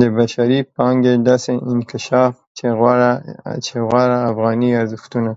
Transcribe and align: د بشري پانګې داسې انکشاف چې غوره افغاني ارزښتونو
د 0.00 0.02
بشري 0.16 0.60
پانګې 0.74 1.14
داسې 1.28 1.52
انکشاف 1.72 2.32
چې 2.56 2.66
غوره 3.88 4.18
افغاني 4.30 4.70
ارزښتونو 4.82 5.32